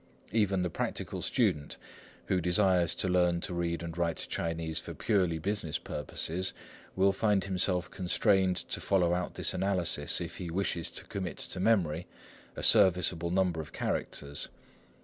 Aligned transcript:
Even 0.31 0.63
the 0.63 0.69
practical 0.71 1.21
student, 1.21 1.77
who 2.25 2.41
desires 2.41 2.95
to 2.95 3.07
learn 3.07 3.39
to 3.41 3.53
read 3.53 3.83
and 3.83 3.95
write 3.95 4.25
Chinese 4.27 4.79
for 4.79 4.95
purely 4.95 5.37
business 5.37 5.77
purposes, 5.77 6.53
will 6.95 7.11
find 7.11 7.43
himself 7.43 7.91
constrained 7.91 8.55
to 8.57 8.81
follow 8.81 9.13
out 9.13 9.35
this 9.35 9.53
analysis, 9.53 10.19
if 10.19 10.37
he 10.37 10.49
wishes 10.49 10.89
to 10.89 11.05
commit 11.05 11.37
to 11.37 11.59
memory 11.59 12.07
a 12.55 12.63
serviceable 12.63 13.29
number 13.29 13.61
of 13.61 13.73
characters. 13.73 14.49